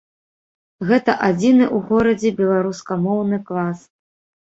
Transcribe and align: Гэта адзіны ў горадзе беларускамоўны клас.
Гэта 0.91 1.11
адзіны 1.27 1.63
ў 1.75 1.91
горадзе 1.91 2.35
беларускамоўны 2.43 3.45
клас. 3.51 3.89